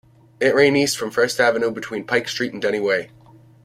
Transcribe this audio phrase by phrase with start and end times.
[0.39, 3.11] It ran east from First Avenue between Pike Street and Denny Way.